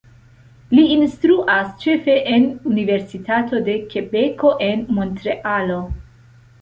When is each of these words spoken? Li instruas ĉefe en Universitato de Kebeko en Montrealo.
Li 0.77 0.85
instruas 0.93 1.67
ĉefe 1.83 2.15
en 2.37 2.47
Universitato 2.71 3.61
de 3.69 3.77
Kebeko 3.93 4.55
en 4.71 4.83
Montrealo. 4.99 5.79